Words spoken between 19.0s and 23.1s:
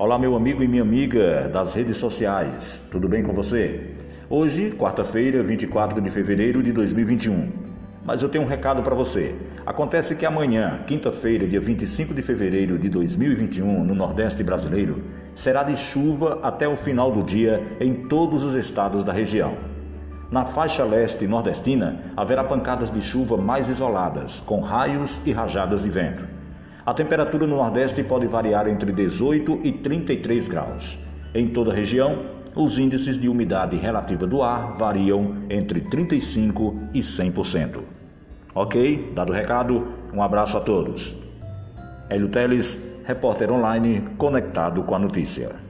da região. Na faixa leste nordestina, haverá pancadas de